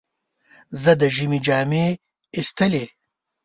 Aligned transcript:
زه 0.81 0.91
د 1.01 1.03
ژمي 1.15 1.39
جامې 1.45 1.85
ایستلې. 2.35 2.85